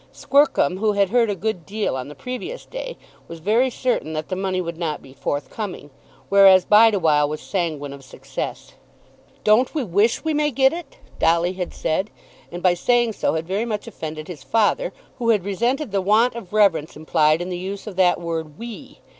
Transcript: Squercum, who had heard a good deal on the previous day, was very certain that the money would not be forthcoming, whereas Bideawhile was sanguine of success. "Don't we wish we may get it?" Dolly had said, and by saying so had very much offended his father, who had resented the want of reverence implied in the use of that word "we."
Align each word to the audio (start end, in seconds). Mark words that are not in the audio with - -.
Squercum, 0.11 0.79
who 0.79 0.93
had 0.93 1.11
heard 1.11 1.29
a 1.29 1.35
good 1.35 1.63
deal 1.63 1.95
on 1.95 2.07
the 2.07 2.15
previous 2.15 2.65
day, 2.65 2.97
was 3.27 3.37
very 3.37 3.69
certain 3.69 4.13
that 4.13 4.29
the 4.29 4.35
money 4.35 4.59
would 4.59 4.79
not 4.79 4.99
be 4.99 5.13
forthcoming, 5.13 5.91
whereas 6.27 6.65
Bideawhile 6.65 7.29
was 7.29 7.39
sanguine 7.39 7.93
of 7.93 8.03
success. 8.03 8.73
"Don't 9.43 9.75
we 9.75 9.83
wish 9.83 10.23
we 10.23 10.33
may 10.33 10.49
get 10.49 10.73
it?" 10.73 10.97
Dolly 11.19 11.53
had 11.53 11.71
said, 11.71 12.09
and 12.51 12.63
by 12.63 12.73
saying 12.73 13.13
so 13.13 13.35
had 13.35 13.45
very 13.47 13.63
much 13.65 13.85
offended 13.85 14.27
his 14.27 14.41
father, 14.41 14.91
who 15.19 15.29
had 15.29 15.45
resented 15.45 15.91
the 15.91 16.01
want 16.01 16.33
of 16.33 16.51
reverence 16.51 16.95
implied 16.97 17.39
in 17.39 17.49
the 17.49 17.55
use 17.59 17.85
of 17.85 17.95
that 17.97 18.19
word 18.19 18.57
"we." 18.57 19.01